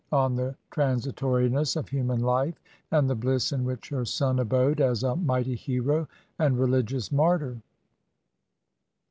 [0.11, 2.55] on the tran sitoriness of human life
[2.89, 6.07] and the bliss in which her son abode as a mighty hero
[6.39, 7.61] and religious martyr.